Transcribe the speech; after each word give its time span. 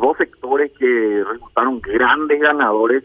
dos 0.00 0.16
sectores 0.16 0.72
que 0.78 1.24
resultaron 1.24 1.80
grandes 1.80 2.40
ganadores 2.40 3.04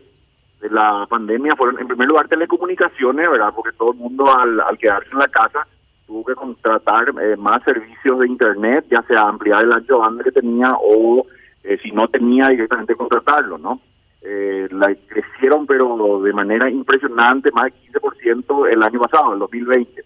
de 0.62 0.70
la 0.70 1.06
pandemia 1.10 1.56
fueron, 1.56 1.80
en 1.80 1.88
primer 1.88 2.08
lugar, 2.08 2.28
telecomunicaciones, 2.28 3.30
¿verdad? 3.30 3.54
Porque 3.56 3.78
todo 3.78 3.92
el 3.92 3.98
mundo 3.98 4.26
al, 4.36 4.60
al 4.60 4.78
quedarse 4.78 5.10
en 5.12 5.20
la 5.20 5.28
casa 5.28 5.68
tuvo 6.08 6.24
que 6.24 6.36
contratar 6.36 7.14
eh, 7.22 7.36
más 7.36 7.64
servicios 7.64 8.20
de 8.20 8.28
Internet, 8.28 8.86
ya 8.90 9.04
sea 9.08 9.22
ampliar 9.22 9.64
el 9.64 9.74
ancho 9.74 10.00
banda 10.00 10.24
que 10.24 10.32
tenía 10.32 10.74
o 10.80 11.26
eh, 11.64 11.78
si 11.82 11.92
no 11.92 12.08
tenía 12.08 12.50
directamente 12.50 12.96
contratarlo, 12.96 13.58
¿no? 13.58 13.82
Eh, 14.22 14.68
la 14.72 14.96
crecieron 15.08 15.68
pero 15.68 16.22
de 16.22 16.34
manera 16.34 16.70
impresionante, 16.70 17.52
más 17.52 17.66
de 17.66 18.00
15% 18.00 18.72
el 18.72 18.84
año 18.84 19.00
pasado, 19.00 19.34
el 19.34 19.40
2020. 19.40 20.04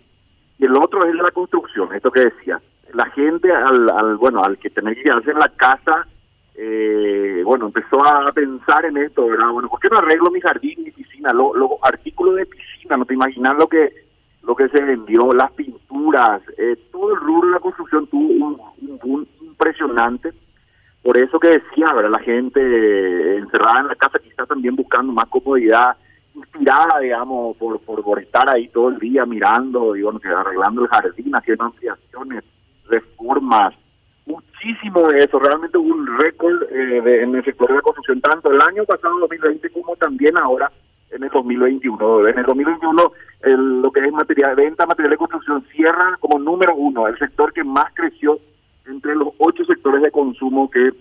Y 0.57 0.65
el 0.65 0.75
otro 0.75 1.05
es 1.05 1.15
la 1.15 1.31
construcción, 1.31 1.93
esto 1.93 2.11
que 2.11 2.25
decía. 2.25 2.59
La 2.93 3.05
gente, 3.11 3.51
al, 3.51 3.89
al 3.89 4.17
bueno, 4.17 4.43
al 4.43 4.57
que 4.57 4.69
tenía 4.69 4.95
que 4.95 5.03
quedarse 5.03 5.31
en 5.31 5.39
la 5.39 5.49
casa, 5.49 6.05
eh, 6.61 7.41
bueno, 7.45 7.67
empezó 7.67 8.05
a 8.05 8.29
pensar 8.33 8.83
en 8.83 8.97
esto, 8.97 9.27
¿verdad? 9.27 9.49
Bueno, 9.49 9.69
¿por 9.69 9.79
qué 9.79 9.87
no 9.89 9.97
arreglo 9.97 10.29
mi 10.29 10.41
jardín, 10.41 10.83
mi 10.83 10.91
piscina? 10.91 11.31
Los 11.31 11.53
artículos 11.81 12.35
de 12.35 12.45
piscina, 12.45 12.97
no 12.97 13.05
te 13.05 13.13
imaginas 13.13 13.55
lo 13.57 13.67
que 13.67 14.09
lo 14.43 14.55
que 14.55 14.67
se 14.69 14.81
vendió, 14.81 15.31
las 15.33 15.51
pinturas, 15.51 16.41
eh, 16.57 16.75
todo 16.91 17.13
el 17.13 17.19
rubro 17.19 17.47
de 17.47 17.53
la 17.53 17.59
construcción 17.59 18.07
tuvo 18.07 18.27
un, 18.27 18.61
un, 19.03 19.27
impresionante. 19.41 20.33
Por 21.01 21.17
eso 21.17 21.39
que 21.39 21.49
decía, 21.49 21.93
¿verdad? 21.93 22.11
La 22.11 22.19
gente 22.19 22.59
eh, 22.59 23.37
encerrada 23.37 23.81
en 23.81 23.87
la 23.87 23.95
casa, 23.95 24.19
quizás 24.19 24.47
también 24.47 24.75
buscando 24.75 25.13
más 25.13 25.25
comodidad, 25.25 25.95
inspirada, 26.35 26.99
digamos, 26.99 27.55
por, 27.57 27.79
por, 27.81 28.19
estar 28.19 28.49
ahí 28.49 28.67
todo 28.67 28.89
el 28.89 28.99
día 28.99 29.25
mirando, 29.25 29.95
y 29.95 30.01
bueno, 30.01 30.19
arreglando 30.23 30.83
el 30.83 30.89
jardín, 30.89 31.35
haciendo 31.35 31.65
ampliaciones, 31.65 32.43
reformas, 32.89 33.75
muchísimo 34.59 35.09
eso, 35.11 35.39
realmente 35.39 35.77
hubo 35.77 35.93
un 35.93 36.07
récord 36.19 36.63
eh, 36.71 37.23
en 37.23 37.35
el 37.35 37.43
sector 37.43 37.67
de 37.69 37.75
la 37.75 37.81
construcción, 37.81 38.21
tanto 38.21 38.51
el 38.51 38.61
año 38.61 38.83
pasado, 38.85 39.19
2020, 39.19 39.69
como 39.69 39.95
también 39.95 40.37
ahora 40.37 40.71
en 41.11 41.23
el 41.23 41.29
2021. 41.29 42.27
En 42.27 42.39
el 42.39 42.45
2021, 42.45 43.11
el, 43.43 43.81
lo 43.81 43.91
que 43.91 44.05
es 44.05 44.11
material, 44.11 44.55
venta 44.55 44.85
material 44.85 45.11
de 45.11 45.17
construcción 45.17 45.65
cierra 45.71 46.17
como 46.19 46.39
número 46.39 46.75
uno, 46.75 47.07
el 47.07 47.17
sector 47.17 47.53
que 47.53 47.63
más 47.63 47.93
creció 47.93 48.39
entre 48.85 49.15
los 49.15 49.29
ocho 49.37 49.63
sectores 49.65 50.01
de 50.01 50.11
consumo 50.11 50.69
que 50.69 50.91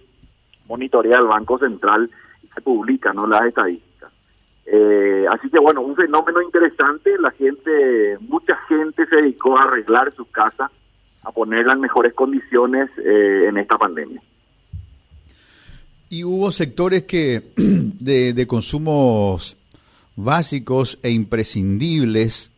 monitorea 0.68 1.18
el 1.18 1.26
Banco 1.26 1.58
Central 1.58 2.10
y 2.42 2.48
se 2.48 2.60
publica, 2.60 3.12
¿no? 3.12 3.26
Las 3.26 3.42
estadísticas. 3.42 4.12
Eh, 4.66 5.26
así 5.30 5.48
que 5.50 5.58
bueno, 5.58 5.80
un 5.80 5.96
fenómeno 5.96 6.42
interesante, 6.42 7.10
la 7.18 7.30
gente, 7.32 8.18
mucha 8.20 8.56
gente 8.68 9.06
se 9.06 9.16
dedicó 9.16 9.58
a 9.58 9.62
arreglar 9.62 10.12
su 10.12 10.30
casa, 10.30 10.70
a 11.22 11.32
ponerla 11.32 11.72
en 11.72 11.80
mejores 11.80 12.14
condiciones 12.14 12.90
eh, 12.98 13.46
en 13.48 13.58
esta 13.58 13.76
pandemia. 13.76 14.20
Y 16.10 16.24
hubo 16.24 16.50
sectores 16.52 17.02
que 17.04 17.42
de, 17.56 18.32
de 18.32 18.46
consumos 18.46 19.56
básicos 20.16 20.98
e 21.02 21.10
imprescindibles 21.10 22.50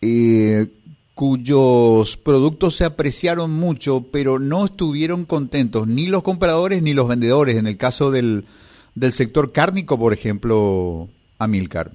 eh, 0.00 0.68
cuyos 1.14 2.16
productos 2.16 2.76
se 2.76 2.84
apreciaron 2.84 3.52
mucho, 3.52 4.06
pero 4.10 4.38
no 4.38 4.64
estuvieron 4.64 5.24
contentos 5.24 5.86
ni 5.86 6.06
los 6.06 6.22
compradores 6.22 6.82
ni 6.82 6.94
los 6.94 7.06
vendedores, 7.08 7.56
en 7.56 7.66
el 7.66 7.76
caso 7.76 8.10
del, 8.10 8.44
del 8.94 9.12
sector 9.12 9.52
cárnico, 9.52 9.98
por 9.98 10.12
ejemplo, 10.12 11.08
Amilcar. 11.38 11.92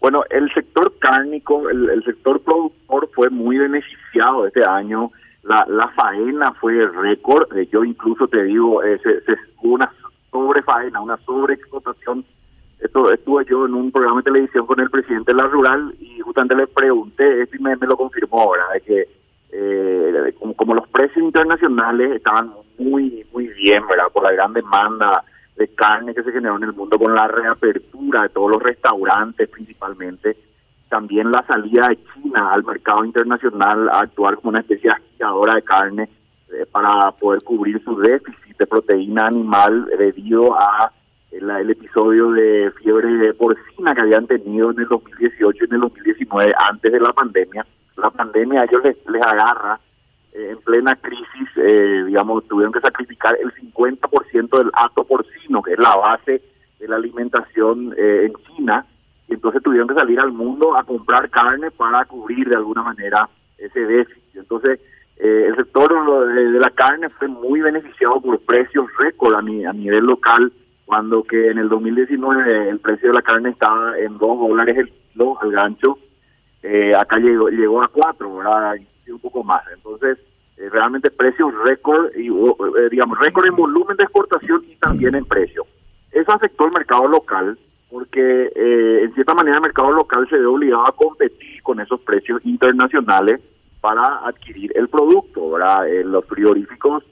Bueno, 0.00 0.22
el 0.30 0.52
sector 0.54 0.92
cárnico, 0.98 1.68
el, 1.68 2.02
sector 2.04 2.40
productor 2.40 3.10
fue 3.14 3.28
muy 3.28 3.58
beneficiado 3.58 4.46
este 4.46 4.64
año. 4.64 5.10
La, 5.42 5.64
la 5.68 5.88
faena 5.88 6.52
fue 6.54 6.80
récord. 6.86 7.48
Yo 7.70 7.84
incluso 7.84 8.26
te 8.28 8.44
digo, 8.44 8.82
eh, 8.82 8.98
se, 9.02 9.20
se, 9.22 9.36
una 9.62 9.90
sobrefaena, 10.30 11.00
una 11.00 11.18
sobreexplotación 11.18 12.24
esto, 12.80 13.12
estuve 13.12 13.44
yo 13.44 13.66
en 13.66 13.74
un 13.74 13.92
programa 13.92 14.22
de 14.22 14.30
televisión 14.32 14.66
con 14.66 14.80
el 14.80 14.88
presidente 14.88 15.32
de 15.32 15.42
la 15.42 15.48
Rural 15.48 15.94
y 16.00 16.18
justamente 16.20 16.56
le 16.56 16.66
pregunté, 16.66 17.42
esto 17.42 17.56
y 17.56 17.60
me, 17.60 17.76
lo 17.76 17.96
confirmó 17.96 18.40
ahora, 18.40 18.64
de 18.72 18.80
que 18.80 19.08
eh, 19.52 20.34
como, 20.56 20.74
los 20.74 20.88
precios 20.88 21.22
internacionales 21.22 22.12
estaban 22.16 22.52
muy, 22.78 23.26
muy 23.32 23.48
bien, 23.48 23.86
¿verdad? 23.86 24.06
Por 24.12 24.24
la 24.24 24.32
gran 24.32 24.54
demanda 24.54 25.22
de 25.60 25.68
carne 25.68 26.14
que 26.14 26.22
se 26.22 26.32
generó 26.32 26.56
en 26.56 26.64
el 26.64 26.72
mundo 26.72 26.98
con 26.98 27.14
la 27.14 27.28
reapertura 27.28 28.22
de 28.22 28.30
todos 28.30 28.50
los 28.52 28.62
restaurantes 28.62 29.46
principalmente, 29.50 30.34
también 30.88 31.30
la 31.30 31.44
salida 31.46 31.88
de 31.88 31.98
China 32.14 32.50
al 32.50 32.64
mercado 32.64 33.04
internacional 33.04 33.90
a 33.90 34.00
actuar 34.00 34.36
como 34.36 34.48
una 34.48 34.60
especie 34.60 34.88
de 34.88 34.96
aspiradora 34.96 35.54
de 35.54 35.62
carne 35.62 36.08
eh, 36.48 36.64
para 36.72 37.12
poder 37.12 37.42
cubrir 37.44 37.82
su 37.84 37.94
déficit 38.00 38.56
de 38.58 38.66
proteína 38.66 39.26
animal 39.26 39.86
debido 39.98 40.58
a 40.58 40.90
el, 41.30 41.70
episodio 41.70 42.32
de 42.32 42.72
fiebre 42.82 43.34
porcina 43.34 43.94
que 43.94 44.00
habían 44.00 44.26
tenido 44.26 44.70
en 44.70 44.80
el 44.80 44.88
2018 44.88 45.58
y 45.60 45.66
en 45.66 45.74
el 45.74 45.80
2019 45.80 46.52
antes 46.70 46.90
de 46.90 47.00
la 47.00 47.12
pandemia. 47.12 47.66
La 47.96 48.10
pandemia 48.10 48.62
a 48.62 48.64
ellos 48.64 48.82
les, 48.82 48.96
les 49.10 49.22
agarra 49.22 49.78
en 50.50 50.58
plena 50.58 50.96
crisis, 50.96 51.48
eh, 51.56 52.04
digamos, 52.06 52.46
tuvieron 52.48 52.72
que 52.72 52.80
sacrificar 52.80 53.36
el 53.42 53.52
50% 53.52 54.58
del 54.58 54.70
hato 54.72 55.04
porcino, 55.04 55.62
que 55.62 55.72
es 55.72 55.78
la 55.78 55.96
base 55.96 56.42
de 56.78 56.88
la 56.88 56.96
alimentación 56.96 57.94
eh, 57.96 58.26
en 58.26 58.32
China, 58.46 58.86
y 59.28 59.34
entonces 59.34 59.62
tuvieron 59.62 59.88
que 59.88 59.94
salir 59.94 60.18
al 60.20 60.32
mundo 60.32 60.76
a 60.76 60.84
comprar 60.84 61.28
carne 61.30 61.70
para 61.70 62.04
cubrir 62.04 62.48
de 62.48 62.56
alguna 62.56 62.82
manera 62.82 63.28
ese 63.58 63.80
déficit. 63.80 64.36
Entonces, 64.36 64.80
el 65.16 65.54
sector 65.54 66.34
de, 66.34 66.58
la 66.58 66.70
carne 66.70 67.10
fue 67.10 67.28
muy 67.28 67.60
beneficiado 67.60 68.22
por 68.22 68.40
precios 68.40 68.86
récord 68.98 69.34
a 69.34 69.42
nivel 69.42 70.06
local 70.06 70.50
cuando 70.90 71.22
que 71.22 71.46
en 71.46 71.58
el 71.58 71.68
2019 71.68 72.68
el 72.68 72.80
precio 72.80 73.10
de 73.10 73.14
la 73.14 73.22
carne 73.22 73.50
estaba 73.50 73.96
en 73.96 74.18
2 74.18 74.20
dólares 74.20 74.76
el 74.76 74.90
kilo 74.90 75.40
al 75.40 75.52
gancho, 75.52 75.98
eh, 76.64 76.92
acá 76.96 77.16
llegó, 77.18 77.48
llegó 77.48 77.80
a 77.80 77.86
4, 77.86 78.36
¿verdad? 78.36 78.74
Un 79.08 79.18
poco 79.20 79.44
más. 79.44 79.62
Entonces, 79.72 80.18
eh, 80.18 80.29
realmente 80.68 81.10
precios 81.10 81.52
récord, 81.64 82.10
y 82.16 82.28
eh, 82.28 82.88
digamos, 82.90 83.18
récord 83.18 83.46
en 83.46 83.56
volumen 83.56 83.96
de 83.96 84.04
exportación 84.04 84.62
y 84.68 84.76
también 84.76 85.14
en 85.14 85.24
precio. 85.24 85.64
Eso 86.12 86.32
afectó 86.32 86.66
el 86.66 86.72
mercado 86.72 87.08
local 87.08 87.58
porque 87.88 88.52
en 88.54 89.12
cierta 89.14 89.34
manera 89.34 89.56
el 89.56 89.62
mercado 89.62 89.90
local 89.90 90.24
se 90.30 90.38
ve 90.38 90.46
obligado 90.46 90.86
a 90.86 90.92
competir 90.92 91.60
con 91.62 91.80
esos 91.80 92.00
precios 92.02 92.40
internacionales 92.44 93.40
para 93.80 94.26
adquirir 94.26 94.70
el 94.76 94.88
producto, 94.88 95.50
¿verdad? 95.50 95.86
los 96.04 96.24
frigoríficos 96.26 97.02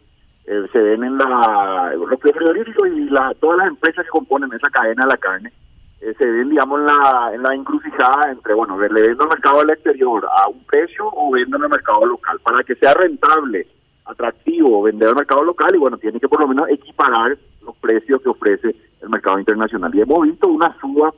eh, 0.51 0.67
se 0.73 0.79
ven 0.79 1.05
en 1.05 1.19
la, 1.19 1.93
los 1.95 2.19
frigoríficos 2.19 2.89
y 2.89 3.11
la, 3.11 3.35
todas 3.39 3.59
las 3.59 3.69
empresas 3.69 4.03
que 4.03 4.11
componen 4.11 4.51
esa 4.55 4.71
cadena 4.71 5.05
de 5.05 5.11
la 5.11 5.19
carne, 5.19 5.53
eh, 6.01 6.15
se 6.17 6.27
ven, 6.27 6.51
digamos, 6.51 6.81
en 6.81 6.87
la, 6.87 7.31
en 7.35 7.43
la 7.43 7.55
encrucijada 7.55 8.31
entre, 8.31 8.55
bueno, 8.55 8.79
le 8.79 9.03
vendo 9.03 9.25
al 9.25 9.31
mercado 9.31 9.59
del 9.59 9.71
exterior 9.71 10.27
a 10.27 10.49
un 10.49 10.65
precio 10.65 11.11
o 11.13 11.31
vendo 11.33 11.57
en 11.57 11.65
el 11.65 11.71
mercado 11.71 12.07
local. 12.07 12.39
Para 12.43 12.63
que 12.63 12.77
sea 12.77 12.95
rentable, 12.95 13.67
atractivo 14.05 14.83
vender 14.83 15.09
al 15.09 15.17
mercado 15.17 15.45
local, 15.45 15.75
y 15.75 15.79
bueno, 15.79 15.99
tiene 15.99 16.21
que 16.21 16.29
por 16.29 16.41
lo 16.41 16.49
menos 16.49 16.69
equiparar 16.69 17.37
los 17.63 17.77
precios 17.77 18.23
que 18.23 18.29
ofrece 18.29 18.75
el 19.03 19.09
mercado 19.09 19.39
internacional. 19.39 19.95
Y 19.95 20.01
hemos 20.01 20.23
visto 20.23 20.49
una 20.49 20.75
suba 20.81 21.13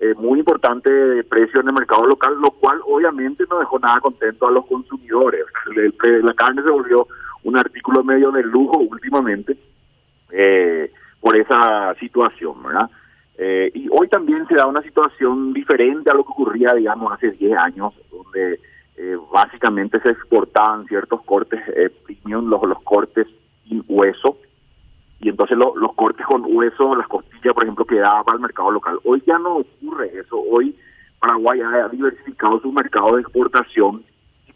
eh, 0.00 0.14
muy 0.14 0.40
importante 0.40 0.90
de 0.90 1.24
precios 1.24 1.62
en 1.62 1.68
el 1.68 1.74
mercado 1.74 2.04
local, 2.04 2.34
lo 2.40 2.50
cual 2.52 2.80
obviamente 2.86 3.44
no 3.48 3.58
dejó 3.58 3.78
nada 3.78 4.00
contento 4.00 4.48
a 4.48 4.50
los 4.50 4.66
consumidores. 4.66 5.44
la 6.22 6.34
carne 6.34 6.62
se 6.62 6.70
volvió 6.70 7.06
un 7.44 7.56
artículo 7.56 8.02
medio 8.02 8.30
de 8.32 8.42
lujo 8.42 8.78
últimamente 8.78 9.56
eh, 10.30 10.90
por 11.20 11.36
esa 11.36 11.94
situación, 12.00 12.62
¿verdad? 12.62 12.90
Eh, 13.44 13.72
y 13.74 13.88
hoy 13.90 14.06
también 14.06 14.46
se 14.46 14.54
da 14.54 14.66
una 14.66 14.82
situación 14.82 15.52
diferente 15.52 16.10
a 16.10 16.14
lo 16.14 16.22
que 16.22 16.30
ocurría, 16.30 16.72
digamos, 16.74 17.12
hace 17.12 17.32
10 17.32 17.58
años, 17.58 17.92
donde 18.10 18.60
eh, 18.96 19.16
básicamente 19.32 19.98
se 20.00 20.10
exportaban 20.10 20.86
ciertos 20.86 21.22
cortes 21.22 21.60
premium, 22.04 22.48
los, 22.48 22.62
los 22.62 22.80
cortes 22.82 23.26
sin 23.66 23.82
hueso, 23.88 24.38
y 25.20 25.28
entonces 25.28 25.58
los 25.58 25.94
cortes 25.94 26.24
con 26.26 26.44
hueso, 26.46 26.94
las 26.94 27.08
costillas, 27.08 27.52
por 27.52 27.64
ejemplo, 27.64 27.84
quedaban 27.84 28.24
para 28.24 28.36
el 28.36 28.42
mercado 28.42 28.70
local. 28.70 29.00
Hoy 29.02 29.22
ya 29.26 29.38
no 29.38 29.56
ocurre 29.56 30.12
eso, 30.18 30.38
hoy 30.38 30.76
Paraguay 31.18 31.60
ha 31.62 31.88
diversificado 31.88 32.60
su 32.60 32.70
mercado 32.70 33.16
de 33.16 33.22
exportación 33.22 34.04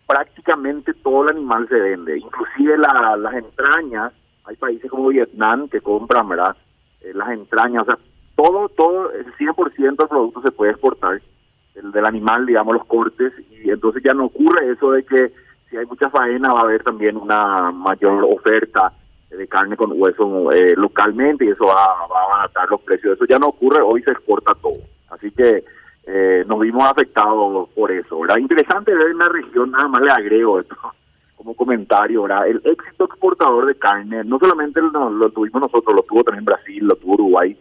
prácticamente 0.07 0.95
todo 0.95 1.25
el 1.25 1.37
animal 1.37 1.69
se 1.69 1.75
vende, 1.75 2.19
inclusive 2.19 2.79
las 2.79 3.35
entrañas, 3.35 4.13
hay 4.45 4.57
países 4.57 4.91
como 4.91 5.09
Vietnam 5.09 5.69
que 5.69 5.81
compran, 5.81 6.29
¿verdad? 6.29 6.57
Eh, 7.01 7.13
las 7.15 7.31
entrañas, 7.31 7.83
o 7.83 7.87
sea, 7.87 7.99
todo, 8.37 8.69
todo, 8.69 9.13
el 9.13 9.27
100% 9.35 9.97
del 9.97 10.09
producto 10.09 10.43
se 10.43 10.53
puede 10.53 10.73
exportar, 10.73 11.21
el 11.75 11.93
del 11.93 12.05
animal, 12.05 12.47
digamos, 12.47 12.75
los 12.75 12.87
cortes, 12.87 13.33
y 13.51 13.71
entonces 13.71 14.03
ya 14.05 14.15
no 14.15 14.27
ocurre 14.27 14.71
eso 14.71 14.93
de 14.93 15.05
que 15.05 15.33
si 15.69 15.77
hay 15.77 15.87
mucha 15.87 16.11
faena 16.11 16.51
va 16.51 16.61
a 16.61 16.65
haber 16.65 16.83
también 16.83 17.17
una 17.17 17.73
mayor 17.73 18.25
oferta 18.25 18.93
de 19.31 19.49
carne 19.49 19.77
con 19.77 19.93
hueso 20.01 20.53
eh, 20.53 20.75
localmente 20.77 21.45
y 21.45 21.49
eso 21.49 21.67
va, 21.67 21.75
a 21.75 22.25
abaratar 22.25 22.69
los 22.71 22.81
precios. 22.83 23.17
Eso 23.17 23.25
ya 23.27 23.39
no 23.39 23.49
ocurre, 23.49 23.83
hoy 23.83 24.03
se 24.03 24.13
exporta 24.13 24.55
todo. 24.55 24.79
Así 25.11 25.31
que 25.33 25.65
eh, 26.07 26.45
nos 26.47 26.61
vimos 26.61 26.85
afectados 26.85 27.69
por 27.71 27.91
eso. 27.91 28.21
¿verdad? 28.21 28.39
Interesante 28.39 28.95
ver 28.95 29.11
en 29.11 29.19
la 29.19 29.29
región, 29.29 29.71
nada 29.71 29.89
más 29.89 30.03
le 30.03 30.11
agrego 30.11 30.61
esto, 30.61 30.77
como 31.37 31.55
comentario, 31.55 32.23
¿verdad? 32.23 32.47
El 32.47 32.63
éxito 32.65 33.05
exportador 33.05 33.67
de 33.67 33.75
carne, 33.75 34.23
no 34.25 34.39
solamente 34.39 34.81
lo, 34.81 35.31
tuvimos 35.31 35.63
nosotros, 35.63 35.95
lo 35.95 36.03
tuvo 36.03 36.23
también 36.23 36.45
Brasil, 36.45 36.85
lo 36.85 36.95
tuvo 36.97 37.15
Uruguay, 37.15 37.57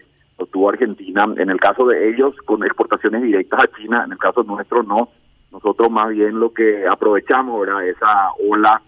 Argentina. 0.69 1.25
En 1.37 1.49
el 1.49 1.59
caso 1.59 1.85
de 1.85 2.09
ellos, 2.09 2.35
con 2.45 2.63
exportaciones 2.63 3.21
directas 3.23 3.63
a 3.63 3.77
China, 3.77 4.03
en 4.05 4.13
el 4.13 4.17
caso 4.17 4.43
nuestro 4.43 4.83
no. 4.83 5.09
Nosotros 5.51 5.89
más 5.89 6.09
bien 6.09 6.39
lo 6.39 6.53
que 6.53 6.85
aprovechamos, 6.87 7.61
¿verdad? 7.61 7.87
Esa 7.87 8.31
ola 8.49 8.81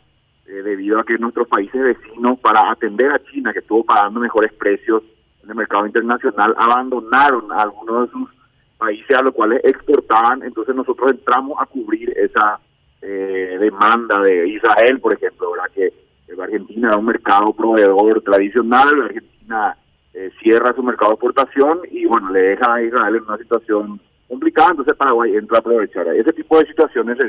eh, 0.46 0.62
debido 0.64 1.00
a 1.00 1.06
que 1.06 1.18
nuestros 1.18 1.48
países 1.48 1.82
vecinos, 1.82 2.40
para 2.40 2.72
atender 2.72 3.12
a 3.12 3.24
China, 3.24 3.54
que 3.54 3.60
estuvo 3.60 3.84
pagando 3.84 4.20
mejores 4.20 4.54
precios 4.54 5.04
en 5.44 5.50
el 5.50 5.56
mercado 5.56 5.86
internacional, 5.86 6.56
abandonaron 6.58 7.52
algunos 7.52 8.08
de 8.08 8.12
sus 8.12 8.30
países 8.78 9.18
a 9.18 9.24
los 9.24 9.34
cuales 9.34 9.62
exportaban. 9.64 10.44
Entonces 10.44 10.76
nosotros 10.76 11.12
entramos 11.12 11.58
a 11.60 11.66
cubrir 11.66 12.14
esa 12.18 12.60
eh, 13.02 13.58
demanda 13.60 14.20
de 14.22 14.48
Israel, 14.50 15.00
por 15.00 15.14
ejemplo, 15.14 15.52
¿verdad? 15.52 15.72
que 15.74 15.94
Argentina 16.42 16.90
era 16.90 16.98
un 16.98 17.06
mercado 17.06 17.54
proveedor 17.54 18.22
tradicional, 18.22 19.02
Argentina 19.02 19.78
eh, 20.18 20.32
cierra 20.42 20.74
su 20.74 20.82
mercado 20.82 21.12
de 21.12 21.16
exportación 21.16 21.82
y 21.92 22.08
bueno, 22.08 22.32
le 22.32 22.42
deja 22.42 22.74
a 22.74 22.82
Israel 22.82 23.18
en 23.18 23.24
una 23.24 23.38
situación 23.38 24.02
complicada, 24.28 24.72
entonces 24.72 24.96
Paraguay 24.96 25.36
entra 25.36 25.58
a 25.58 25.60
aprovechar. 25.60 26.08
Ese 26.08 26.34
tipo 26.34 26.58
de 26.58 26.66
situaciones 26.66 27.20